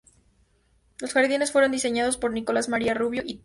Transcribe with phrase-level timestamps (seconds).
[0.97, 3.39] Los jardines fueron diseñados por Nicolau Maria Rubió i Tudurí.